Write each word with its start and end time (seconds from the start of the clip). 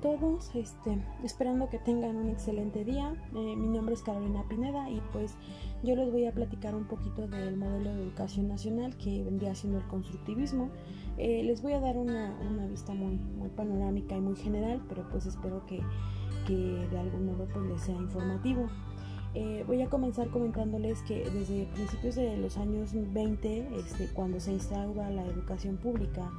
todos, 0.00 0.50
este, 0.54 0.98
esperando 1.22 1.68
que 1.68 1.78
tengan 1.78 2.16
un 2.16 2.28
excelente 2.28 2.84
día. 2.84 3.14
Eh, 3.34 3.56
mi 3.56 3.68
nombre 3.68 3.94
es 3.94 4.02
Carolina 4.02 4.44
Pineda 4.48 4.90
y 4.90 5.00
pues 5.12 5.34
yo 5.82 5.96
les 5.96 6.10
voy 6.10 6.26
a 6.26 6.32
platicar 6.32 6.74
un 6.74 6.86
poquito 6.86 7.26
del 7.28 7.56
modelo 7.56 7.94
de 7.94 8.02
educación 8.02 8.48
nacional 8.48 8.96
que 8.96 9.22
vendría 9.22 9.54
siendo 9.54 9.78
el 9.78 9.86
constructivismo. 9.86 10.70
Eh, 11.18 11.42
les 11.44 11.62
voy 11.62 11.74
a 11.74 11.80
dar 11.80 11.96
una, 11.96 12.36
vista 12.68 12.94
muy, 12.94 13.16
muy 13.16 13.48
panorámica 13.50 14.16
y 14.16 14.20
muy 14.20 14.36
general, 14.36 14.82
pero 14.88 15.08
pues 15.10 15.26
espero 15.26 15.64
que, 15.66 15.82
de 16.48 16.98
algún 16.98 17.26
modo 17.26 17.46
pues 17.52 17.64
les 17.66 17.82
sea 17.82 17.94
informativo. 17.94 18.68
Eh, 19.34 19.64
voy 19.66 19.80
a 19.80 19.88
comenzar 19.88 20.28
comentándoles 20.28 21.02
que 21.02 21.28
desde 21.30 21.66
principios 21.74 22.16
de 22.16 22.36
los 22.36 22.56
años 22.56 22.90
20, 22.92 23.78
este, 23.78 24.08
cuando 24.12 24.40
se 24.40 24.52
instaura 24.52 25.08
la 25.10 25.24
educación 25.24 25.76
pública, 25.76 26.30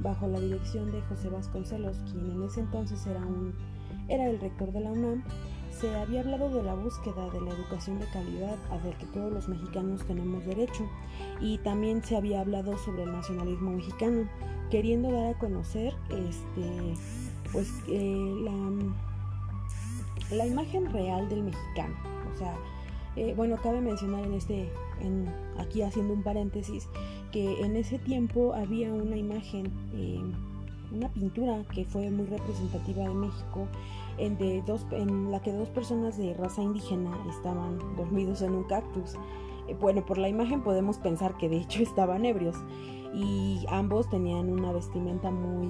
bajo 0.00 0.26
la 0.26 0.40
dirección 0.40 0.90
de 0.90 1.00
José 1.02 1.28
Vasconcelos, 1.28 1.98
quien 2.10 2.30
en 2.30 2.42
ese 2.42 2.60
entonces 2.60 3.06
era, 3.06 3.20
un, 3.20 3.54
era 4.08 4.28
el 4.28 4.40
rector 4.40 4.72
de 4.72 4.80
la 4.80 4.90
UNAM, 4.90 5.22
se 5.70 5.94
había 5.94 6.20
hablado 6.20 6.50
de 6.50 6.64
la 6.64 6.74
búsqueda 6.74 7.30
de 7.30 7.40
la 7.40 7.50
educación 7.50 8.00
de 8.00 8.06
calidad 8.06 8.56
a 8.70 8.76
la 8.84 8.98
que 8.98 9.06
todos 9.06 9.32
los 9.32 9.48
mexicanos 9.48 10.04
tenemos 10.04 10.44
derecho 10.44 10.84
y 11.40 11.58
también 11.58 12.02
se 12.02 12.16
había 12.16 12.40
hablado 12.40 12.76
sobre 12.78 13.04
el 13.04 13.12
nacionalismo 13.12 13.70
mexicano, 13.70 14.28
queriendo 14.70 15.12
dar 15.12 15.34
a 15.34 15.38
conocer 15.38 15.94
este, 16.10 16.94
pues, 17.52 17.72
eh, 17.86 18.34
la, 18.42 20.36
la 20.36 20.46
imagen 20.46 20.92
real 20.92 21.28
del 21.28 21.44
mexicano. 21.44 21.94
O 22.34 22.38
sea, 22.38 22.54
eh, 23.16 23.34
bueno, 23.36 23.56
cabe 23.62 23.80
mencionar 23.80 24.24
en 24.24 24.34
este, 24.34 24.70
aquí 25.58 25.82
haciendo 25.82 26.14
un 26.14 26.22
paréntesis, 26.22 26.88
que 27.32 27.60
en 27.62 27.76
ese 27.76 27.98
tiempo 27.98 28.54
había 28.54 28.92
una 28.92 29.16
imagen, 29.16 29.66
eh, 29.94 30.20
una 30.92 31.08
pintura 31.08 31.64
que 31.74 31.84
fue 31.84 32.10
muy 32.10 32.26
representativa 32.26 33.04
de 33.04 33.14
México, 33.14 33.66
en 34.18 35.30
la 35.30 35.40
que 35.40 35.52
dos 35.52 35.68
personas 35.70 36.18
de 36.18 36.34
raza 36.34 36.62
indígena 36.62 37.10
estaban 37.30 37.78
dormidos 37.96 38.42
en 38.42 38.54
un 38.54 38.64
cactus. 38.64 39.14
Eh, 39.68 39.76
bueno, 39.80 40.04
por 40.04 40.18
la 40.18 40.28
imagen 40.28 40.62
podemos 40.62 40.98
pensar 40.98 41.36
que 41.36 41.48
de 41.48 41.58
hecho 41.58 41.82
estaban 41.82 42.24
ebrios 42.24 42.56
y 43.14 43.64
ambos 43.68 44.08
tenían 44.08 44.50
una 44.50 44.72
vestimenta 44.72 45.30
muy 45.30 45.68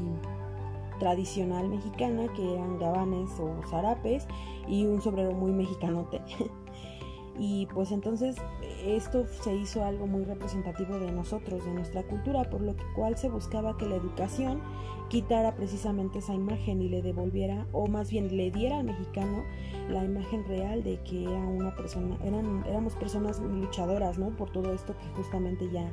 tradicional 1.01 1.69
mexicana 1.69 2.33
que 2.35 2.55
eran 2.55 2.79
gabanes 2.79 3.31
o 3.41 3.61
zarapes 3.69 4.29
y 4.69 4.87
un 4.87 5.03
sombrero 5.03 5.33
muy 5.33 5.51
mexicanote. 5.51 6.21
y 7.39 7.67
pues 7.75 7.91
entonces 7.91 8.37
esto 8.85 9.27
se 9.43 9.55
hizo 9.57 9.85
algo 9.85 10.07
muy 10.07 10.25
representativo 10.25 10.99
de 10.99 11.11
nosotros, 11.11 11.65
de 11.65 11.73
nuestra 11.73 12.05
cultura, 12.05 12.49
por 12.49 12.61
lo 12.61 12.75
cual 12.95 13.17
se 13.17 13.29
buscaba 13.29 13.77
que 13.77 13.87
la 13.87 13.97
educación 13.97 14.61
quitara 15.09 15.57
precisamente 15.57 16.21
esa 16.21 16.35
imagen 16.35 16.81
y 16.81 16.89
le 16.89 17.03
devolviera, 17.03 17.67
o 17.73 17.89
más 17.89 18.11
bien 18.11 18.37
le 18.37 18.51
diera 18.53 18.79
al 18.79 18.85
mexicano 18.85 19.43
la 19.89 20.05
imagen 20.05 20.45
real 20.45 20.85
de 20.85 21.01
que 21.01 21.25
era 21.25 21.47
una 21.47 21.75
persona, 21.75 22.17
eran, 22.25 22.65
éramos 22.67 22.95
personas 22.95 23.41
luchadoras, 23.41 24.19
¿no? 24.19 24.31
Por 24.37 24.51
todo 24.51 24.73
esto 24.73 24.95
que 24.97 25.09
justamente 25.17 25.69
ya 25.73 25.91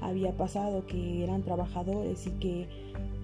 había 0.00 0.36
pasado, 0.36 0.84
que 0.86 1.22
eran 1.22 1.42
trabajadores 1.42 2.26
y 2.26 2.30
que, 2.32 2.68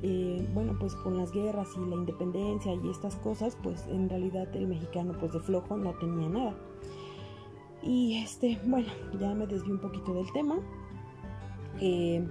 eh, 0.02 0.48
bueno, 0.52 0.76
pues 0.78 0.94
con 0.96 1.16
las 1.16 1.32
guerras 1.32 1.68
y 1.76 1.88
la 1.88 1.94
independencia 1.94 2.74
y 2.74 2.90
estas 2.90 3.16
cosas, 3.16 3.56
pues 3.62 3.86
en 3.86 4.08
realidad 4.08 4.54
el 4.56 4.66
mexicano, 4.66 5.14
pues 5.18 5.32
de 5.32 5.40
flojo 5.40 5.76
no 5.76 5.92
tenía 5.94 6.28
nada. 6.28 6.54
Y 7.82 8.18
este, 8.18 8.58
bueno, 8.64 8.88
ya 9.18 9.34
me 9.34 9.46
desvío 9.46 9.74
un 9.74 9.80
poquito 9.80 10.12
del 10.14 10.30
tema. 10.32 10.56
Eh, 11.80 12.26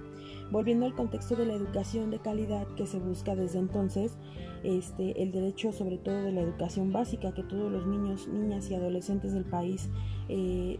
volviendo 0.50 0.86
al 0.86 0.94
contexto 0.94 1.34
de 1.34 1.46
la 1.46 1.54
educación 1.54 2.10
de 2.10 2.18
calidad 2.18 2.66
que 2.76 2.86
se 2.86 2.98
busca 2.98 3.34
desde 3.34 3.58
entonces, 3.58 4.16
este, 4.62 5.22
el 5.22 5.32
derecho 5.32 5.72
sobre 5.72 5.98
todo 5.98 6.22
de 6.22 6.32
la 6.32 6.42
educación 6.42 6.92
básica 6.92 7.32
que 7.32 7.42
todos 7.42 7.72
los 7.72 7.86
niños, 7.86 8.28
niñas 8.28 8.70
y 8.70 8.74
adolescentes 8.74 9.32
del 9.32 9.44
país 9.44 9.88
eh, 10.28 10.78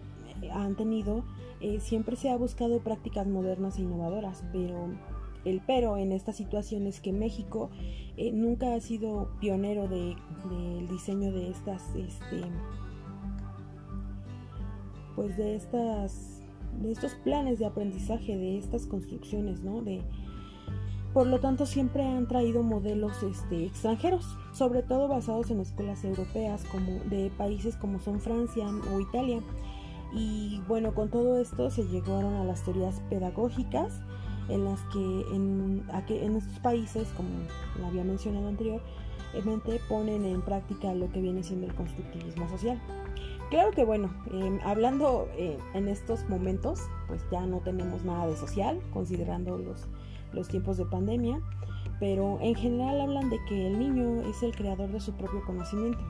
han 0.53 0.77
tenido, 0.77 1.25
eh, 1.61 1.81
siempre 1.81 2.17
se 2.17 2.31
ha 2.31 2.37
buscado 2.37 2.81
prácticas 2.81 3.27
modernas 3.27 3.79
e 3.79 3.83
innovadoras, 3.83 4.45
pero 4.53 4.91
el 5.45 5.61
pero 5.67 5.97
en 5.97 6.13
esta 6.13 6.33
situación 6.33 6.87
es 6.87 7.01
que 7.01 7.13
México 7.13 7.71
nunca 8.33 8.75
ha 8.75 8.81
sido 8.81 9.31
pionero 9.41 9.89
del 9.89 10.89
diseño 10.89 11.33
de 11.33 11.51
estas 11.51 11.83
este, 11.95 12.43
pues 15.17 15.37
de 15.37 15.57
estas 15.57 16.43
de 16.81 16.93
estos 16.93 17.15
planes 17.15 17.59
de 17.59 17.67
aprendizaje, 17.67 18.37
de 18.37 18.59
estas 18.59 18.87
construcciones, 18.87 19.63
¿no? 19.63 19.83
De, 19.83 20.03
por 21.13 21.27
lo 21.27 21.41
tanto, 21.41 21.67
siempre 21.67 22.05
han 22.05 22.27
traído 22.27 22.63
modelos 22.63 23.23
este, 23.23 23.67
extranjeros, 23.67 24.25
sobre 24.53 24.83
todo 24.83 25.09
basados 25.09 25.51
en 25.51 25.61
escuelas 25.61 26.05
europeas, 26.05 26.65
como 26.65 26.93
de 27.11 27.31
países 27.37 27.77
como 27.77 28.01
son 28.01 28.21
Francia 28.21 28.67
o 28.95 29.01
Italia. 29.01 29.41
Y 30.15 30.61
bueno, 30.69 30.95
con 30.95 31.11
todo 31.11 31.39
esto 31.39 31.71
se 31.71 31.85
llegaron 31.85 32.35
a 32.35 32.45
las 32.45 32.65
teorías 32.65 33.01
pedagógicas, 33.11 34.01
en 34.49 34.65
las 34.65 34.81
que 34.93 35.27
en, 35.33 35.85
en 36.09 36.37
estos 36.37 36.59
países, 36.61 37.09
como 37.17 37.29
lo 37.79 37.87
había 37.87 38.05
mencionado 38.05 38.49
anteriormente, 38.49 39.81
ponen 39.89 40.25
en 40.25 40.43
práctica 40.43 40.95
lo 40.95 41.11
que 41.11 41.21
viene 41.21 41.43
siendo 41.43 41.67
el 41.67 41.75
constructivismo 41.75 42.49
social. 42.49 42.81
Claro 43.53 43.71
que 43.73 43.85
bueno, 43.85 44.11
em, 44.31 44.59
hablando 44.65 45.29
eh, 45.37 45.59
en 45.75 45.87
estos 45.89 46.27
momentos, 46.29 46.81
pues 47.07 47.23
ya 47.31 47.45
no 47.45 47.59
tenemos 47.59 48.03
nada 48.03 48.27
de 48.27 48.35
social, 48.35 48.81
considerando 48.93 49.59
los, 49.59 49.89
los 50.33 50.49
tiempos 50.49 50.79
de 50.79 50.87
pandemia, 50.87 51.39
pero 52.01 52.39
en 52.41 52.55
general 52.55 53.01
hablan 53.03 53.29
de 53.29 53.39
que 53.49 53.67
el 53.67 53.79
niño 53.79 54.23
es 54.23 54.43
el 54.43 54.57
creador 54.57 54.91
de 54.91 55.01
su 55.01 55.13
propio 55.13 55.45
conocimiento, 55.45 56.01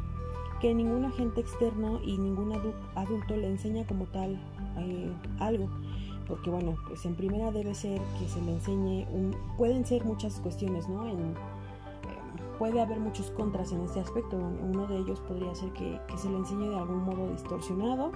que 0.61 0.73
ningún 0.73 1.05
agente 1.05 1.41
externo 1.41 2.01
y 2.05 2.17
ningún 2.17 2.53
adulto 2.95 3.37
le 3.37 3.49
enseña 3.49 3.85
como 3.89 4.07
tal 4.07 4.41
eh, 4.79 5.13
algo, 5.41 5.69
porque 6.27 6.51
bueno, 6.51 6.77
pues 6.87 7.05
en 7.05 7.15
primera 7.15 7.51
debe 7.51 7.75
ser 7.75 8.01
que 8.19 8.29
se 8.29 8.41
le 8.43 8.53
enseñe, 8.53 9.07
un, 9.11 9.37
pueden 9.57 9.85
ser 9.85 10.05
muchas 10.05 10.41
cuestiones, 10.41 10.89
¿no? 10.89 11.09
En, 11.09 11.35
puede 12.63 12.81
haber 12.81 13.01
muchos 13.01 13.29
contras 13.33 13.73
en 13.73 13.81
este 13.81 13.99
aspecto. 13.99 14.37
Uno 14.37 14.87
de 14.87 14.99
ellos 14.99 15.19
podría 15.23 15.53
ser 15.53 15.73
que, 15.73 15.99
se 16.17 16.31
le 16.31 16.37
enseñe 16.37 16.69
de 16.69 16.77
algún 16.77 17.05
modo 17.05 17.29
distorsionado 17.33 18.13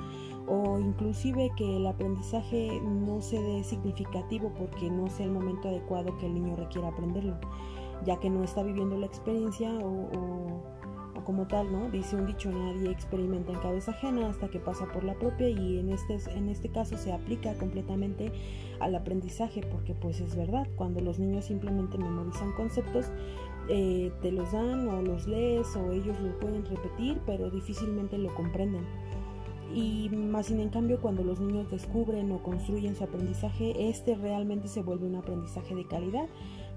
o 0.46 0.78
inclusive 0.78 1.50
que 1.56 1.78
el 1.78 1.86
aprendizaje 1.88 2.80
no 2.80 3.20
se 3.20 3.40
dé 3.40 3.64
significativo 3.64 4.52
porque 4.56 4.88
no 4.88 5.10
sea 5.10 5.26
el 5.26 5.32
momento 5.32 5.68
adecuado 5.68 6.16
que 6.18 6.26
el 6.26 6.34
niño 6.34 6.54
requiera 6.54 6.86
aprenderlo, 6.86 7.36
ya 8.04 8.20
que 8.20 8.30
no 8.30 8.44
está 8.44 8.62
viviendo 8.62 8.96
la 8.96 9.06
experiencia 9.06 9.68
o, 9.82 10.62
como 11.26 11.48
tal, 11.48 11.72
¿no? 11.72 11.90
Dice 11.90 12.14
un 12.14 12.24
dicho, 12.24 12.50
nadie 12.52 12.88
experimenta 12.88 13.52
en 13.52 13.58
cabeza 13.58 13.90
ajena 13.90 14.28
hasta 14.28 14.48
que 14.48 14.60
pasa 14.60 14.86
por 14.86 15.02
la 15.02 15.14
propia 15.14 15.48
y 15.48 15.80
en 15.80 15.90
este, 15.90 16.18
en 16.30 16.48
este 16.48 16.68
caso 16.68 16.96
se 16.96 17.12
aplica 17.12 17.52
completamente 17.54 18.30
al 18.78 18.94
aprendizaje 18.94 19.60
porque 19.68 19.92
pues 19.92 20.20
es 20.20 20.36
verdad, 20.36 20.68
cuando 20.76 21.00
los 21.00 21.18
niños 21.18 21.46
simplemente 21.46 21.98
memorizan 21.98 22.52
conceptos, 22.52 23.10
eh, 23.68 24.12
te 24.22 24.30
los 24.30 24.52
dan 24.52 24.88
o 24.88 25.02
los 25.02 25.26
lees 25.26 25.74
o 25.74 25.90
ellos 25.90 26.18
lo 26.20 26.38
pueden 26.38 26.64
repetir, 26.64 27.20
pero 27.26 27.50
difícilmente 27.50 28.16
lo 28.18 28.32
comprenden. 28.32 28.84
Y 29.74 30.08
más 30.10 30.46
sin 30.46 30.60
en 30.60 30.68
cambio 30.68 31.00
cuando 31.00 31.24
los 31.24 31.40
niños 31.40 31.72
descubren 31.72 32.30
o 32.30 32.40
construyen 32.44 32.94
su 32.94 33.02
aprendizaje, 33.02 33.88
este 33.88 34.14
realmente 34.14 34.68
se 34.68 34.82
vuelve 34.82 35.08
un 35.08 35.16
aprendizaje 35.16 35.74
de 35.74 35.88
calidad, 35.88 36.28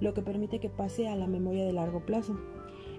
lo 0.02 0.16
que 0.16 0.24
permite 0.24 0.60
que 0.60 0.70
pase 0.70 1.08
a 1.08 1.16
la 1.16 1.28
memoria 1.28 1.66
de 1.66 1.74
largo 1.74 2.00
plazo. 2.00 2.36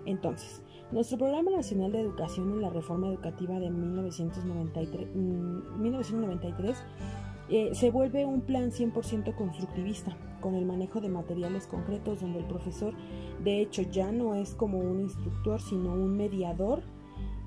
Entonces, 0.07 0.63
nuestro 0.93 1.19
Programa 1.19 1.51
Nacional 1.53 1.93
de 1.93 2.01
Educación 2.01 2.51
en 2.51 2.63
la 2.63 2.71
Reforma 2.71 3.09
Educativa 3.09 3.59
de 3.59 3.71
1993, 3.71 5.15
1993 5.15 6.71
mm, 6.71 7.53
eh, 7.53 7.71
se 7.75 7.91
vuelve 7.91 8.25
un 8.25 8.43
plan 8.43 8.71
100% 8.71 9.35
constructivista, 9.35 10.17
con 10.41 10.55
el 10.55 10.65
manejo 10.65 11.01
de 11.01 11.09
materiales 11.09 11.67
concretos 11.67 12.21
donde 12.21 12.41
el 12.41 12.47
profesor 12.47 12.95
de 13.43 13.61
hecho 13.61 13.83
ya 13.83 14.13
no 14.13 14.35
es 14.35 14.55
como 14.55 14.79
un 14.79 15.01
instructor 15.01 15.61
sino 15.61 15.93
un 15.93 16.17
mediador 16.17 16.83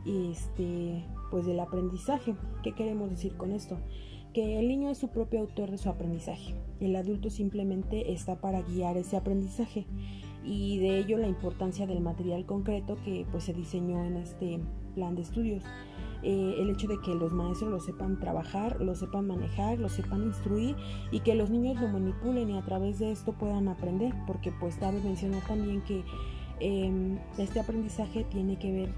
este 0.06 1.06
pues 1.32 1.46
del 1.46 1.60
aprendizaje. 1.60 2.36
Qué 2.64 2.74
queremos 2.76 3.10
decir 3.10 3.36
con 3.38 3.54
esto 3.54 3.80
que 4.34 4.60
el 4.60 4.68
niño 4.68 4.90
es 4.90 4.98
su 4.98 5.10
propio 5.10 5.40
autor 5.40 5.72
de 5.72 5.78
su 5.78 5.90
aprendizaje. 5.90 6.54
El 6.80 6.96
adulto 6.96 7.30
simplemente 7.30 8.12
está 8.12 8.42
para 8.42 8.62
guiar 8.62 8.98
ese 8.98 9.16
aprendizaje 9.16 9.86
y 10.44 10.80
de 10.80 11.00
ello 11.00 11.18
la 11.18 11.28
importancia 11.28 11.88
del 11.88 12.02
material 12.02 12.46
concreto 12.46 12.98
que 13.04 13.26
pues 13.32 13.46
se 13.46 13.54
diseñó 13.54 14.04
en 14.04 14.18
este 14.18 14.60
plan 14.96 15.16
de 15.16 15.22
estudios 15.22 15.64
eh, 16.26 16.56
el 16.60 16.70
hecho 16.70 16.88
de 16.88 17.02
que 17.02 17.14
los 17.14 17.34
maestros 17.34 17.70
lo 17.70 17.80
sepan 17.82 18.18
trabajar, 18.18 18.80
lo 18.80 18.96
sepan 18.96 19.28
manejar, 19.28 19.78
lo 19.78 19.90
sepan 19.90 20.24
instruir 20.24 20.78
y 21.12 21.20
que 21.20 21.36
los 21.36 21.50
niños 21.50 21.82
lo 21.82 21.90
manipulen 21.90 22.50
y 22.50 22.58
a 22.58 22.62
través 22.62 22.98
de 23.00 23.12
esto 23.12 23.34
puedan 23.34 23.68
aprender, 23.68 24.14
porque 24.26 24.54
pues 24.58 24.78
cabe 24.78 25.02
mencionar 25.02 25.46
también 25.46 25.82
que 25.82 26.02
em, 26.62 27.20
este 27.38 27.60
aprendizaje 27.60 28.24
tiene 28.24 28.58
que 28.58 28.72
ver 28.72 28.94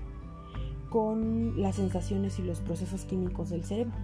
con 0.91 1.59
las 1.59 1.77
sensaciones 1.77 2.37
y 2.37 2.43
los 2.43 2.59
procesos 2.61 3.05
químicos 3.05 3.49
del 3.49 3.63
cerebro. 3.63 3.95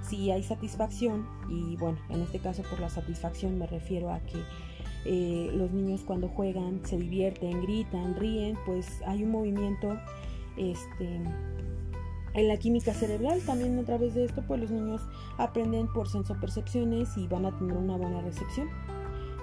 si 0.00 0.30
hay 0.30 0.42
satisfacción, 0.42 1.26
y 1.50 1.76
bueno, 1.76 1.98
en 2.08 2.22
este 2.22 2.38
caso 2.38 2.62
por 2.70 2.80
la 2.80 2.88
satisfacción 2.88 3.58
me 3.58 3.66
refiero 3.66 4.10
a 4.10 4.20
que 4.20 4.38
eh, 5.04 5.50
los 5.54 5.70
niños 5.72 6.02
cuando 6.04 6.28
juegan 6.28 6.80
se 6.84 6.98
divierten, 6.98 7.62
gritan, 7.62 8.16
ríen, 8.16 8.58
pues 8.66 9.00
hay 9.06 9.24
un 9.24 9.30
movimiento 9.30 9.98
este, 10.56 11.20
en 12.34 12.48
la 12.48 12.56
química 12.58 12.92
cerebral. 12.92 13.40
También 13.44 13.78
a 13.78 13.84
través 13.84 14.14
de 14.14 14.24
esto, 14.24 14.42
pues 14.46 14.60
los 14.60 14.70
niños 14.70 15.00
aprenden 15.38 15.88
por 15.92 16.08
sensopercepciones 16.08 17.16
y 17.16 17.26
van 17.26 17.46
a 17.46 17.56
tener 17.56 17.76
una 17.76 17.96
buena 17.96 18.20
recepción. 18.20 18.68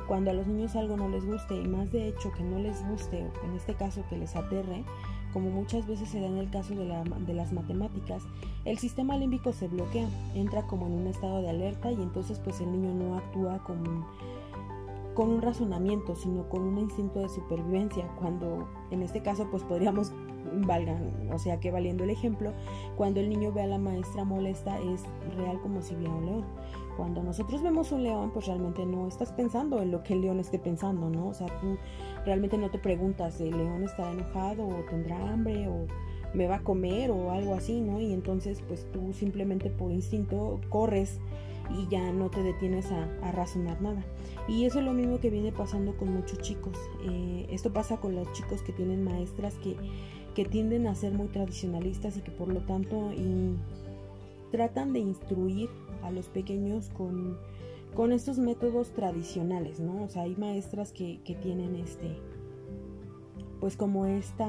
Cuando 0.08 0.32
a 0.32 0.34
los 0.34 0.48
niños 0.48 0.76
algo 0.76 0.96
no 0.96 1.10
les 1.10 1.26
guste, 1.26 1.56
y 1.56 1.68
más 1.68 1.92
de 1.92 2.08
hecho 2.08 2.32
que 2.32 2.44
no 2.44 2.60
les 2.60 2.82
guste, 2.88 3.26
o 3.26 3.46
en 3.46 3.56
este 3.58 3.74
caso 3.74 4.06
que 4.10 4.18
les 4.18 4.38
aterre, 4.38 4.86
como 5.34 5.50
muchas 5.50 5.86
veces 5.86 6.08
se 6.10 6.22
da 6.22 6.28
en 6.28 6.38
el 6.38 6.50
caso 6.50 6.74
de, 6.76 7.34
las 7.34 7.52
matemáticas, 7.52 8.24
el 8.64 8.78
sistema 8.78 9.18
límbico 9.18 9.52
se 9.52 9.68
bloquea, 9.68 10.08
entra 10.34 10.64
como 10.64 10.88
en 10.88 10.94
un 10.94 11.08
estado 11.08 11.42
de 11.42 11.50
alerta 11.50 11.92
y 11.92 11.96
entonces 11.96 12.40
pues 12.40 12.62
el 12.62 12.72
niño 12.72 12.94
no 12.94 13.18
actúa 13.18 13.62
con, 13.66 14.06
con 15.18 15.32
un 15.32 15.42
razonamiento, 15.42 16.16
sino 16.16 16.48
con 16.48 16.62
un 16.62 16.78
instinto 16.78 17.22
de 17.22 17.28
supervivencia, 17.28 18.08
cuando 18.20 18.68
en 18.92 19.02
este 19.02 19.24
caso 19.24 19.48
pues 19.50 19.64
podríamos 19.64 20.12
valgan, 20.54 21.32
o 21.34 21.40
sea 21.40 21.60
que 21.60 21.72
valiendo 21.72 22.04
el 22.04 22.12
ejemplo, 22.12 22.54
cuando 22.96 23.20
el 23.20 23.28
niño 23.28 23.52
ve 23.52 23.64
a 23.64 23.66
la 23.66 23.80
maestra 23.80 24.24
molesta 24.26 24.78
es 24.78 25.02
real 25.36 25.60
como 25.60 25.82
si 25.82 25.96
viera 25.96 26.14
un 26.14 26.26
león. 26.28 26.46
Cuando 26.98 27.24
nosotros 27.24 27.64
vemos 27.64 27.92
un 27.92 28.04
león, 28.04 28.30
pues 28.32 28.46
realmente 28.46 28.86
no 28.86 29.08
estás 29.08 29.32
pensando 29.32 29.82
en 29.82 29.90
lo 29.90 30.04
que 30.04 30.14
el 30.14 30.22
león 30.22 30.40
esté 30.40 30.60
pensando, 30.60 31.10
¿no? 31.10 31.30
O 31.30 31.34
sea, 31.34 31.48
tú 31.62 31.78
realmente 32.24 32.60
no 32.60 32.70
te 32.70 32.78
preguntas, 32.78 33.42
¿el 33.42 33.58
león 33.58 33.86
está 33.86 34.12
enojado 34.12 34.68
o 34.68 34.86
tendrá 34.88 35.18
hambre 35.34 35.68
o 35.68 35.88
me 36.36 36.48
va 36.48 36.58
a 36.58 36.64
comer 36.64 37.10
o 37.10 37.32
algo 37.32 37.56
así, 37.56 37.82
¿no? 37.82 38.00
Y 38.00 38.14
entonces 38.14 38.62
pues 38.68 38.86
tú 38.92 39.14
simplemente 39.14 39.72
por 39.72 39.92
instinto 39.92 40.62
corres 40.70 41.20
y 41.70 41.88
ya 41.88 42.12
no 42.12 42.30
te 42.30 42.44
detienes 42.44 42.92
a, 42.92 43.32
razonar 43.32 43.82
nada. 43.82 44.06
Y 44.48 44.66
eso 44.66 44.80
es 44.80 44.86
lo 44.86 44.94
mismo 44.94 45.20
que 45.20 45.30
viene 45.30 45.52
pasando 45.52 45.98
con 45.98 46.14
muchos 46.14 46.40
chicos. 46.40 46.78
Eh, 47.04 47.48
esto 47.52 47.74
pasa 47.74 47.98
con 47.98 48.16
los 48.16 48.32
chicos 48.34 48.62
que 48.62 48.74
tienen 48.74 49.04
maestras 49.04 49.56
que 49.56 49.76
que 50.38 50.46
tienden 50.46 50.86
a 50.86 50.94
ser 50.94 51.14
muy 51.14 51.30
tradicionalistas 51.30 52.16
y 52.16 52.22
que 52.22 52.30
por 52.30 52.54
lo 52.54 52.60
tanto 52.60 53.10
tratan 54.52 54.94
de 54.94 55.00
instruir 55.00 55.68
a 56.04 56.12
los 56.12 56.28
pequeños 56.28 56.90
con, 56.90 57.40
con 57.96 58.12
estos 58.12 58.38
métodos 58.38 58.92
tradicionales, 58.92 59.80
¿no? 59.80 60.04
O 60.04 60.10
sea, 60.10 60.22
hay 60.22 60.36
maestras 60.36 60.92
que, 60.92 61.20
tienen 61.42 61.76
este, 61.76 62.20
pues 63.60 63.76
como 63.76 64.06
esta, 64.06 64.48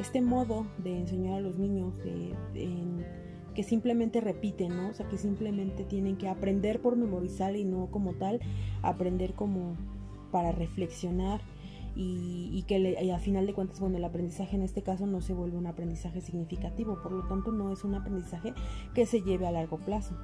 este 0.00 0.20
modo 0.20 0.68
de 0.78 0.96
enseñar 0.96 1.38
a 1.38 1.40
los 1.40 1.58
niños, 1.58 1.98
de, 1.98 2.32
que 3.54 3.62
simplemente 3.62 4.20
repiten, 4.20 4.76
¿no? 4.76 4.88
O 4.88 4.92
sea, 4.94 5.08
que 5.08 5.18
simplemente 5.18 5.84
tienen 5.84 6.16
que 6.16 6.28
aprender 6.28 6.80
por 6.80 6.96
memorizar 6.96 7.56
y 7.56 7.64
no 7.64 7.90
como 7.90 8.14
tal, 8.14 8.40
aprender 8.82 9.34
como 9.34 9.76
para 10.30 10.52
reflexionar 10.52 11.40
y, 11.96 12.64
que 12.66 13.12
a 13.12 13.18
final 13.18 13.46
de 13.46 13.54
cuentas, 13.54 13.80
bueno, 13.80 13.98
el 13.98 14.04
aprendizaje 14.04 14.56
en 14.56 14.62
este 14.62 14.82
caso 14.82 15.06
no 15.06 15.20
se 15.20 15.34
vuelve 15.34 15.56
un 15.56 15.66
aprendizaje 15.66 16.20
significativo, 16.20 17.02
por 17.02 17.12
lo 17.12 17.26
tanto 17.26 17.52
no 17.52 17.72
es 17.72 17.84
un 17.84 17.94
aprendizaje 17.94 18.54
que 18.94 19.06
se 19.06 19.22
lleve 19.22 19.46
a 19.46 19.52
largo 19.52 19.78
plazo. 19.78 20.16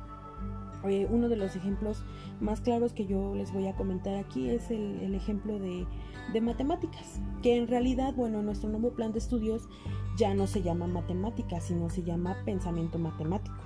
Eh, 0.85 1.07
uno 1.11 1.29
de 1.29 1.37
los 1.37 1.57
ejemplos 1.57 2.05
más 2.41 2.61
claros 2.61 2.93
que 2.93 3.07
yo 3.07 3.35
les 3.35 3.53
voy 3.53 3.67
a 3.67 3.75
comentar 3.75 4.15
aquí 4.17 4.51
es 4.51 4.71
el, 4.71 5.15
ejemplo 5.15 5.59
de, 5.59 5.87
de, 6.33 6.41
matemáticas, 6.41 7.21
que 7.43 7.57
en 7.57 7.67
realidad, 7.67 8.15
bueno, 8.15 8.43
nuestro 8.43 8.69
nuevo 8.69 8.93
plan 8.93 9.13
de 9.13 9.19
estudios 9.19 9.69
ya 10.17 10.35
no 10.35 10.47
se 10.47 10.63
llama 10.63 10.87
matemáticas, 10.87 11.65
sino 11.65 11.91
se 11.91 12.03
llama 12.03 12.37
pensamiento 12.45 12.99
matemático. 12.99 13.57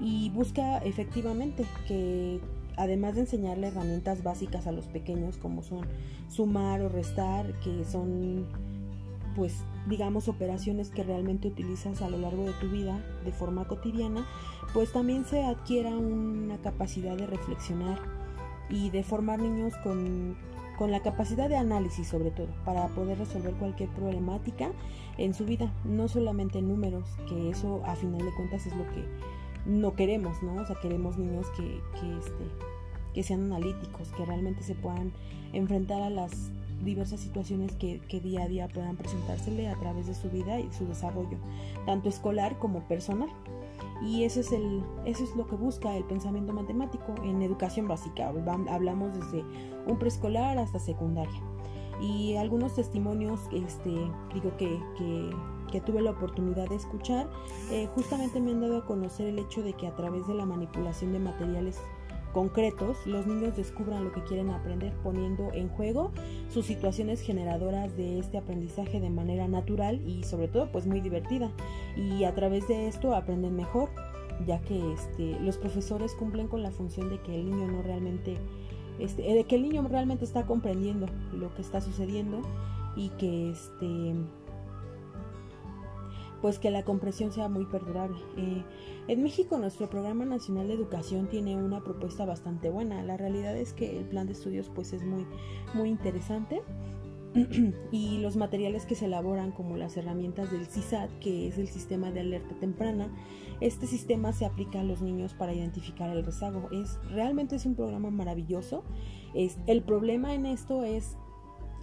Y 0.00 0.30
busca 0.30 0.78
efectivamente 0.78 1.64
que 1.86 2.40
además 2.76 3.14
de 3.14 3.22
enseñarle 3.22 3.68
herramientas 3.68 4.22
básicas 4.22 4.66
a 4.66 4.72
los 4.72 4.86
pequeños 4.86 5.38
como 5.38 5.62
son 5.62 5.86
sumar 6.28 6.82
o 6.82 6.88
restar, 6.88 7.58
que 7.60 7.84
son 7.84 8.46
pues 9.36 9.64
digamos 9.86 10.28
operaciones 10.28 10.90
que 10.90 11.04
realmente 11.04 11.46
utilizas 11.46 12.02
a 12.02 12.08
lo 12.08 12.18
largo 12.18 12.44
de 12.44 12.52
tu 12.54 12.68
vida 12.68 12.98
de 13.24 13.30
forma 13.30 13.68
cotidiana, 13.68 14.26
pues 14.72 14.92
también 14.92 15.24
se 15.26 15.44
adquiera 15.44 15.90
una 15.90 16.56
capacidad 16.58 17.16
de 17.16 17.26
reflexionar 17.26 18.00
y 18.70 18.90
de 18.90 19.04
formar 19.04 19.40
niños 19.40 19.74
con, 19.84 20.36
con 20.78 20.90
la 20.90 21.00
capacidad 21.00 21.48
de 21.48 21.56
análisis 21.56 22.08
sobre 22.08 22.30
todo, 22.30 22.48
para 22.64 22.88
poder 22.88 23.18
resolver 23.18 23.52
cualquier 23.54 23.90
problemática 23.90 24.72
en 25.18 25.34
su 25.34 25.44
vida, 25.44 25.72
no 25.84 26.08
solamente 26.08 26.60
números, 26.62 27.16
que 27.28 27.50
eso 27.50 27.82
a 27.84 27.94
final 27.94 28.24
de 28.24 28.34
cuentas 28.34 28.66
es 28.66 28.74
lo 28.74 28.84
que 28.86 29.04
no 29.66 29.94
queremos, 29.94 30.42
¿no? 30.42 30.54
O 30.54 30.66
sea, 30.66 30.76
queremos 30.80 31.18
niños 31.18 31.46
que, 31.56 31.80
que, 32.00 32.18
este, 32.18 32.44
que 33.14 33.22
sean 33.22 33.44
analíticos, 33.52 34.12
que 34.12 34.24
realmente 34.24 34.62
se 34.62 34.74
puedan 34.74 35.12
enfrentar 35.52 36.02
a 36.02 36.10
las 36.10 36.50
diversas 36.82 37.20
situaciones 37.20 37.74
que, 37.76 38.00
que, 38.08 38.20
día 38.20 38.42
a 38.44 38.48
día 38.48 38.68
puedan 38.68 38.96
presentársele 38.96 39.68
a 39.68 39.78
través 39.78 40.06
de 40.06 40.14
su 40.14 40.30
vida 40.30 40.60
y 40.60 40.72
su 40.72 40.86
desarrollo, 40.86 41.38
tanto 41.84 42.08
escolar 42.08 42.58
como 42.58 42.86
personal. 42.86 43.28
Y 44.02 44.24
eso 44.24 44.40
es, 44.40 44.52
el, 44.52 44.82
eso 45.06 45.24
es 45.24 45.34
lo 45.36 45.46
que 45.46 45.56
busca 45.56 45.96
el 45.96 46.04
pensamiento 46.04 46.52
matemático 46.52 47.14
en 47.24 47.40
educación 47.42 47.88
básica. 47.88 48.28
Hablamos 48.68 49.14
desde 49.14 49.42
un 49.86 49.98
preescolar 49.98 50.58
hasta 50.58 50.78
secundaria. 50.78 51.40
Y 52.00 52.36
algunos 52.36 52.74
testimonios 52.74 53.40
este, 53.52 53.90
digo 54.34 54.54
que, 54.58 54.78
que 55.72 55.80
tuve 55.80 56.02
la 56.02 56.10
oportunidad 56.10 56.68
de 56.68 56.76
escuchar, 56.76 57.28
eh, 57.70 57.88
justamente 57.94 58.40
me 58.40 58.52
han 58.52 58.60
dado 58.60 58.78
a 58.78 58.86
conocer 58.86 59.28
el 59.28 59.38
hecho 59.38 59.62
de 59.62 59.72
que 59.72 59.86
a 59.86 59.94
través 59.94 60.26
de 60.26 60.34
la 60.34 60.46
manipulación 60.46 61.12
de 61.12 61.18
materiales 61.18 61.80
concretos, 62.36 62.98
los 63.06 63.26
niños 63.26 63.56
descubran 63.56 64.04
lo 64.04 64.12
que 64.12 64.22
quieren 64.24 64.50
aprender 64.50 64.92
poniendo 65.02 65.54
en 65.54 65.70
juego 65.70 66.12
sus 66.50 66.66
situaciones 66.66 67.22
generadoras 67.22 67.96
de 67.96 68.18
este 68.18 68.36
aprendizaje 68.36 69.00
de 69.00 69.08
manera 69.08 69.48
natural 69.48 70.06
y 70.06 70.22
sobre 70.22 70.46
todo 70.46 70.70
pues 70.70 70.86
muy 70.86 71.00
divertida. 71.00 71.50
Y 71.96 72.24
a 72.24 72.34
través 72.34 72.68
de 72.68 72.88
esto 72.88 73.14
aprenden 73.14 73.56
mejor, 73.56 73.88
ya 74.46 74.60
que 74.60 74.78
este, 74.92 75.40
los 75.40 75.56
profesores 75.56 76.12
cumplen 76.12 76.46
con 76.46 76.62
la 76.62 76.70
función 76.70 77.08
de 77.08 77.22
que 77.22 77.34
el 77.34 77.46
niño 77.46 77.68
no 77.68 77.80
realmente, 77.80 78.36
este, 78.98 79.22
de 79.22 79.44
que 79.44 79.56
el 79.56 79.62
niño 79.62 79.88
realmente 79.88 80.26
está 80.26 80.44
comprendiendo 80.44 81.06
lo 81.32 81.54
que 81.54 81.62
está 81.62 81.80
sucediendo 81.80 82.42
y 82.96 83.08
que 83.16 83.52
este 83.52 84.12
pues 86.42 86.58
que 86.58 86.70
la 86.70 86.84
compresión 86.84 87.32
sea 87.32 87.48
muy 87.48 87.66
perdurable. 87.66 88.18
Eh, 88.36 88.62
en 89.08 89.22
México 89.22 89.58
nuestro 89.58 89.88
programa 89.88 90.24
nacional 90.24 90.68
de 90.68 90.74
educación 90.74 91.28
tiene 91.28 91.56
una 91.56 91.82
propuesta 91.82 92.24
bastante 92.24 92.70
buena. 92.70 93.02
La 93.02 93.16
realidad 93.16 93.56
es 93.56 93.72
que 93.72 93.98
el 93.98 94.04
plan 94.04 94.26
de 94.26 94.32
estudios 94.32 94.70
pues 94.74 94.92
es 94.92 95.04
muy 95.04 95.26
muy 95.74 95.88
interesante 95.88 96.62
y 97.90 98.18
los 98.18 98.36
materiales 98.36 98.86
que 98.86 98.94
se 98.94 99.06
elaboran 99.06 99.52
como 99.52 99.76
las 99.76 99.96
herramientas 99.96 100.50
del 100.50 100.66
CISAT, 100.66 101.10
que 101.20 101.48
es 101.48 101.58
el 101.58 101.68
sistema 101.68 102.10
de 102.10 102.20
alerta 102.20 102.54
temprana, 102.58 103.08
este 103.60 103.86
sistema 103.86 104.32
se 104.32 104.44
aplica 104.44 104.80
a 104.80 104.84
los 104.84 105.00
niños 105.00 105.34
para 105.34 105.54
identificar 105.54 106.10
el 106.10 106.24
rezago. 106.24 106.68
Es 106.72 106.98
realmente 107.10 107.56
es 107.56 107.66
un 107.66 107.74
programa 107.74 108.10
maravilloso. 108.10 108.84
Es 109.34 109.58
el 109.66 109.82
problema 109.82 110.34
en 110.34 110.46
esto 110.46 110.84
es 110.84 111.16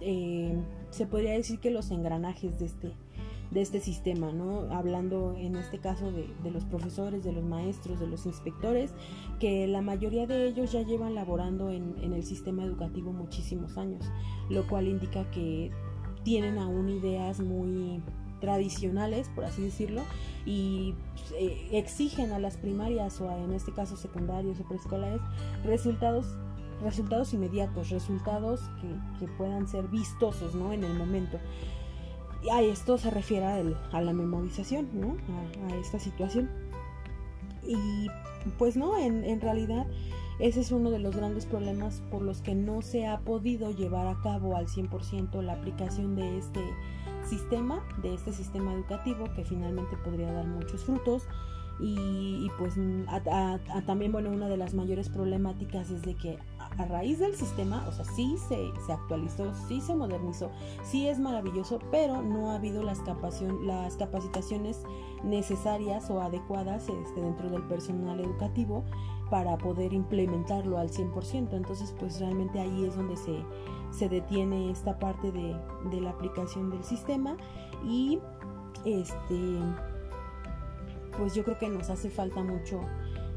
eh, 0.00 0.56
se 0.90 1.06
podría 1.06 1.32
decir 1.32 1.60
que 1.60 1.70
los 1.70 1.90
engranajes 1.90 2.58
de 2.58 2.66
este 2.66 2.92
de 3.50 3.60
este 3.60 3.80
sistema, 3.80 4.32
¿no? 4.32 4.72
Hablando 4.72 5.34
en 5.36 5.56
este 5.56 5.78
caso 5.78 6.10
de, 6.10 6.50
los 6.50 6.64
profesores, 6.64 7.24
de 7.24 7.32
los 7.32 7.44
maestros, 7.44 8.00
de 8.00 8.06
los 8.06 8.26
inspectores, 8.26 8.92
que 9.38 9.66
la 9.66 9.82
mayoría 9.82 10.26
de 10.26 10.48
ellos 10.48 10.72
ya 10.72 10.82
llevan 10.82 11.14
laborando 11.14 11.70
en, 11.70 11.94
el 12.02 12.24
sistema 12.24 12.64
educativo 12.64 13.12
muchísimos 13.12 13.76
años, 13.78 14.04
lo 14.48 14.66
cual 14.66 14.88
indica 14.88 15.30
que 15.30 15.70
tienen 16.22 16.58
aún 16.58 16.88
ideas 16.88 17.40
muy 17.40 18.02
tradicionales, 18.40 19.30
por 19.34 19.44
así 19.44 19.62
decirlo, 19.62 20.02
y 20.44 20.94
eh, 21.38 21.68
exigen 21.72 22.32
a 22.32 22.38
las 22.38 22.56
primarias 22.56 23.20
o 23.20 23.30
en 23.30 23.52
este 23.52 23.72
caso 23.72 23.96
secundarios 23.96 24.60
o 24.60 24.64
preescolares 24.68 25.20
resultados 25.64 26.26
resultados 26.82 27.32
inmediatos, 27.32 27.90
resultados 27.90 28.60
que, 28.80 29.24
que, 29.24 29.32
puedan 29.32 29.66
ser 29.68 29.86
vistosos 29.88 30.54
¿no? 30.54 30.72
en 30.72 30.84
el 30.84 30.92
momento 30.94 31.38
a 32.50 32.62
esto 32.62 32.98
se 32.98 33.10
refiere 33.10 33.46
a, 33.46 34.00
la 34.00 34.12
memorización, 34.12 34.88
¿no? 34.92 35.16
A, 35.70 35.76
esta 35.76 35.98
situación. 35.98 36.50
Y 37.66 38.08
pues 38.58 38.76
no, 38.76 38.98
en, 38.98 39.24
en, 39.24 39.40
realidad 39.40 39.86
ese 40.38 40.60
es 40.60 40.72
uno 40.72 40.90
de 40.90 40.98
los 40.98 41.16
grandes 41.16 41.46
problemas 41.46 42.02
por 42.10 42.22
los 42.22 42.42
que 42.42 42.54
no 42.54 42.82
se 42.82 43.06
ha 43.06 43.20
podido 43.20 43.70
llevar 43.70 44.06
a 44.06 44.20
cabo 44.22 44.56
al 44.56 44.66
100% 44.66 45.40
la 45.42 45.54
aplicación 45.54 46.16
de 46.16 46.38
este 46.38 46.60
sistema, 47.24 47.82
de 48.02 48.14
este 48.14 48.32
sistema 48.32 48.74
educativo 48.74 49.32
que 49.34 49.44
finalmente 49.44 49.96
podría 50.04 50.32
dar 50.32 50.46
muchos 50.46 50.84
frutos. 50.84 51.26
Y, 51.80 52.46
y 52.46 52.50
pues 52.56 52.74
también, 53.86 54.12
bueno, 54.12 54.30
una 54.30 54.48
de 54.48 54.56
las 54.56 54.74
mayores 54.74 55.08
problemáticas 55.08 55.90
es 55.90 56.02
de 56.02 56.14
que 56.14 56.38
a 56.78 56.84
raíz 56.86 57.18
del 57.18 57.34
sistema, 57.34 57.84
o 57.88 57.92
sea, 57.92 58.04
sí 58.04 58.36
se, 58.48 58.72
se 58.84 58.92
actualizó, 58.92 59.52
sí 59.68 59.80
se 59.80 59.94
modernizó, 59.94 60.50
sí 60.82 61.08
es 61.08 61.18
maravilloso, 61.18 61.78
pero 61.90 62.22
no 62.22 62.50
ha 62.50 62.56
habido 62.56 62.82
las, 62.82 63.00
las 63.62 63.96
capacitaciones 63.96 64.82
necesarias 65.22 66.10
o 66.10 66.20
adecuadas 66.20 66.88
este, 66.88 67.20
dentro 67.20 67.50
del 67.50 67.62
personal 67.64 68.20
educativo 68.20 68.84
para 69.30 69.56
poder 69.56 69.92
implementarlo 69.92 70.78
al 70.78 70.90
100%. 70.90 71.52
Entonces, 71.52 71.94
pues 71.98 72.20
realmente 72.20 72.60
ahí 72.60 72.84
es 72.84 72.96
donde 72.96 73.16
se, 73.16 73.44
se 73.90 74.08
detiene 74.08 74.70
esta 74.70 74.98
parte 74.98 75.32
de, 75.32 75.56
de 75.90 76.00
la 76.00 76.10
aplicación 76.10 76.70
del 76.70 76.84
sistema 76.84 77.36
y 77.84 78.20
este 78.84 79.58
pues 81.16 81.34
yo 81.34 81.44
creo 81.44 81.58
que 81.58 81.68
nos 81.68 81.90
hace 81.90 82.10
falta 82.10 82.42
mucho 82.42 82.80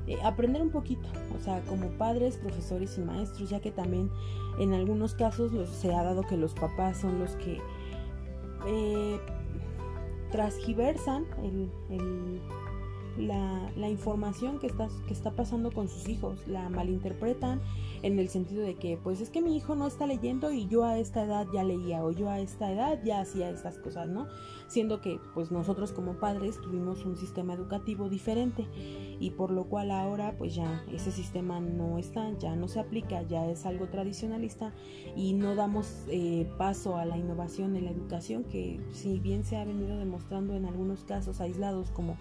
eh, 0.08 0.18
aprender 0.24 0.62
un 0.62 0.70
poquito, 0.70 1.08
o 1.36 1.44
sea, 1.44 1.62
como 1.62 1.90
padres, 1.92 2.38
profesores 2.38 2.98
y 2.98 3.02
maestros, 3.02 3.50
ya 3.50 3.60
que 3.60 3.72
también 3.72 4.10
en 4.60 4.74
algunos 4.74 5.14
casos 5.16 5.52
se 5.70 5.94
ha 5.94 6.04
dado 6.04 6.24
que 6.24 6.38
los 6.38 6.54
papás 6.54 7.00
son 7.02 7.20
los 7.20 7.36
que 7.36 7.60
eh, 8.66 9.20
transgiversan 10.32 11.26
el, 11.44 12.42
la, 13.18 13.72
la, 13.76 13.90
información 13.90 14.60
que 14.60 14.68
está, 14.68 14.88
que 15.08 15.14
está 15.14 15.32
pasando 15.32 15.72
con 15.72 15.88
sus 15.88 16.08
hijos, 16.08 16.48
la 16.48 16.70
malinterpretan 16.70 17.62
en 18.04 18.20
el 18.20 18.30
sentido 18.30 18.64
de 18.64 18.76
que 18.76 18.98
pues 18.98 19.22
es 19.22 19.30
que 19.30 19.42
mi 19.42 19.56
hijo 19.56 19.76
no 19.76 19.88
está 19.88 20.06
leyendo 20.06 20.52
y 20.52 20.68
yo 20.68 20.84
a 20.84 20.98
esta 21.00 21.24
edad 21.24 21.48
ya 21.54 21.64
leía 21.64 22.04
o 22.04 22.12
yo 22.12 22.30
a 22.30 22.40
esta 22.40 22.72
edad 22.72 23.00
ya 23.04 23.22
hacía 23.22 23.50
estas 23.50 23.78
cosas, 23.78 24.08
¿no? 24.08 24.28
Siendo 24.68 25.02
que 25.02 25.20
pues 25.34 25.52
nosotros 25.52 25.94
como 25.94 26.20
padres 26.20 26.60
tuvimos 26.62 27.06
un 27.06 27.18
sistema 27.18 27.54
educativo 27.54 28.10
diferente 28.10 28.68
y 29.20 29.32
por 29.32 29.52
lo 29.52 29.66
cual 29.66 29.92
ahora 29.92 30.36
pues 30.38 30.56
ya 30.56 30.84
ese 30.92 31.12
sistema 31.12 31.60
no 31.60 31.98
está, 31.98 32.32
ya 32.38 32.56
no 32.56 32.68
se 32.68 32.80
aplica, 32.80 33.24
ya 33.24 33.48
es 33.50 33.66
algo 33.66 33.88
tradicionalista 33.88 34.74
y 35.16 35.34
no 35.34 35.56
damos 35.56 36.04
eh, 36.08 36.48
paso 36.58 36.98
a 36.98 37.06
la 37.06 37.18
innovación 37.18 37.76
en 37.76 37.86
la 37.86 37.92
educación 37.92 38.44
que 38.44 38.80
si 38.92 39.20
bien 39.20 39.44
se 39.44 39.58
ha 39.58 39.66
venido 39.66 39.98
demostrando 39.98 40.56
en 40.56 40.66
algunos 40.66 41.04
casos 41.04 41.42
aislados 41.42 41.90
como 41.92 42.18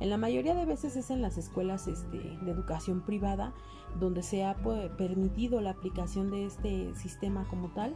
en 0.00 0.10
la 0.10 0.16
mayoría 0.16 0.54
de 0.54 0.64
veces 0.64 0.96
es 0.96 1.10
en 1.10 1.22
las 1.22 1.38
escuelas 1.38 1.88
este, 1.88 2.18
de 2.18 2.50
educación 2.50 3.00
privada 3.00 3.52
donde 3.98 4.22
se 4.22 4.44
ha 4.44 4.54
pues, 4.56 4.90
permitido 4.92 5.60
la 5.60 5.70
aplicación 5.70 6.30
de 6.30 6.46
este 6.46 6.94
sistema 6.94 7.46
como 7.48 7.68
tal 7.70 7.94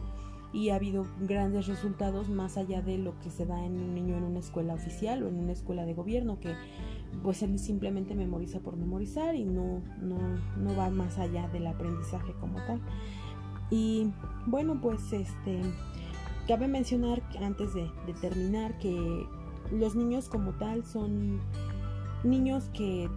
y 0.51 0.69
ha 0.69 0.75
habido 0.75 1.05
grandes 1.21 1.67
resultados 1.67 2.29
más 2.29 2.57
allá 2.57 2.81
de 2.81 2.99
lo 2.99 3.19
que 3.19 3.31
se 3.31 3.45
da 3.45 3.65
en 3.65 3.79
un 3.79 3.95
niño 3.95 4.17
en 4.17 4.23
una 4.23 4.39
escuela 4.39 4.75
oficial 4.75 5.23
o 5.23 5.27
en 5.27 5.39
una 5.39 5.51
escuela 5.51 5.85
de 5.85 5.95
gobierno 5.95 6.39
que 6.39 6.53
pues 7.23 7.41
él 7.41 7.57
simplemente 7.57 8.15
memoriza 8.15 8.59
por 8.59 8.75
memorizar 8.75 9.35
y 9.35 9.45
no, 9.45 9.81
no, 9.99 10.17
no 10.57 10.75
va 10.75 10.89
más 10.89 11.17
allá 11.17 11.47
del 11.49 11.67
aprendizaje 11.67 12.33
como 12.39 12.57
tal. 12.65 12.81
Y 13.69 14.11
bueno, 14.45 14.79
pues 14.81 15.13
este 15.13 15.61
cabe 16.47 16.67
mencionar 16.67 17.23
antes 17.41 17.73
de, 17.73 17.89
de 18.05 18.13
terminar 18.13 18.77
que 18.77 19.25
los 19.71 19.95
niños 19.95 20.29
como 20.29 20.51
tal 20.53 20.85
son 20.85 21.39
niños 22.23 22.69
que 22.73 23.09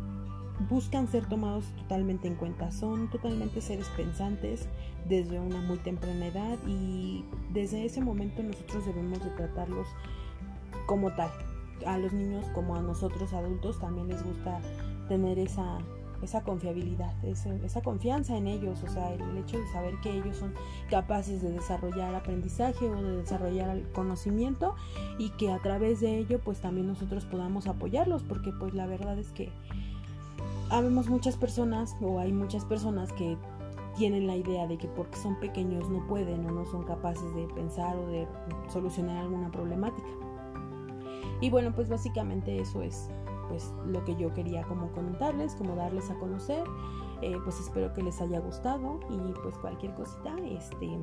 buscan 0.69 1.09
ser 1.09 1.27
tomados 1.27 1.65
totalmente 1.77 2.29
en 2.29 2.35
cuenta, 2.35 2.71
son 2.71 3.11
totalmente 3.11 3.61
seres 3.61 3.89
pensantes 3.97 4.69
desde 5.09 5.39
una 5.39 5.61
muy 5.61 5.79
temprana 5.79 6.27
edad 6.27 6.59
y 6.67 7.25
desde 7.53 7.85
ese 7.85 8.01
momento 8.01 8.43
nosotros 8.43 8.87
debemos 8.87 9.23
de 9.23 9.31
tratarlos 9.31 9.87
como 10.87 11.15
tal. 11.15 11.31
A 11.87 11.99
los 11.99 12.13
niños 12.13 12.47
como 12.55 12.75
a 12.75 12.81
nosotros 12.81 13.33
adultos 13.35 13.79
también 13.79 14.09
les 14.09 14.25
gusta 14.25 14.61
tener 15.09 15.39
esa 15.39 15.79
esa 16.23 16.43
confiabilidad, 16.43 17.13
esa, 17.25 17.81
confianza 17.83 18.37
en 18.37 18.47
ellos, 18.47 18.83
o 18.83 18.89
sea, 18.89 19.13
el 19.13 19.39
hecho 19.39 19.59
de 19.59 19.67
saber 19.69 19.95
que 20.03 20.11
ellos 20.11 20.37
son 20.37 20.55
capaces 20.91 21.43
de 21.43 21.53
desarrollar 21.53 22.15
aprendizaje 22.15 22.89
o 22.89 23.03
de 23.03 23.17
desarrollar 23.19 23.83
conocimiento 23.93 24.75
y 25.19 25.31
que 25.31 25.53
a 25.53 25.59
través 25.59 26.01
de 26.01 26.19
ello 26.19 26.41
pues 26.43 26.61
también 26.61 26.87
nosotros 26.87 27.25
podamos 27.25 27.67
apoyarlos, 27.67 28.23
porque 28.23 28.53
pues 28.53 28.75
la 28.75 28.87
verdad 28.87 29.19
es 29.19 29.29
que 29.33 29.51
habemos 30.71 31.09
muchas 31.09 31.37
personas 31.37 31.95
o 32.01 32.19
hay 32.19 32.33
muchas 32.33 32.65
personas 32.65 33.13
que 33.13 33.37
tienen 33.97 34.27
la 34.27 34.37
idea 34.37 34.67
de 34.67 34.77
que 34.77 34.89
porque 34.89 35.17
son 35.17 35.37
pequeños 35.41 35.89
no 35.89 36.07
pueden 36.07 36.45
o 36.47 36.51
no 36.51 36.67
son 36.67 36.85
capaces 36.85 37.35
de 37.35 37.47
pensar 37.55 37.97
o 37.97 38.07
de 38.09 38.27
solucionar 38.71 39.17
alguna 39.19 39.51
problemática. 39.51 40.09
Y 41.41 41.51
bueno, 41.51 41.73
pues 41.75 41.89
básicamente 41.89 42.59
eso 42.61 42.83
es 42.83 43.09
pues 43.49 43.71
lo 43.87 44.05
que 44.05 44.17
yo 44.17 44.33
quería 44.35 44.63
como 44.65 44.91
comentarles, 44.93 45.55
como 45.55 45.77
darles 45.77 46.11
a 46.11 46.15
conocer. 46.15 46.65
Eh, 47.23 47.37
pues 47.45 47.59
espero 47.61 47.93
que 47.95 48.03
les 48.03 48.21
haya 48.21 48.41
gustado 48.41 49.01
y 49.09 49.33
pues 49.43 49.57
cualquier 49.59 49.95
cosita, 49.95 50.37
este, 50.45 50.99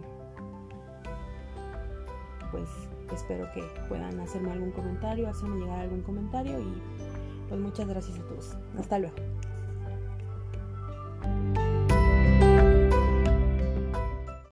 pues 2.51 2.69
espero 3.11 3.47
que 3.53 3.63
puedan 3.89 4.19
hacerme 4.19 4.51
algún 4.51 4.71
comentario, 4.71 5.27
hacerme 5.27 5.61
llegar 5.61 5.79
algún 5.79 6.01
comentario 6.01 6.59
y 6.59 6.81
pues 7.49 7.59
muchas 7.59 7.87
gracias 7.87 8.19
a 8.19 8.23
todos. 8.27 8.55
Hasta 8.77 8.99
luego. 8.99 9.15